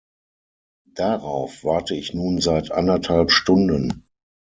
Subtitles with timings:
[0.95, 4.07] Darauf warte ich nun seit anderthalb Stunden.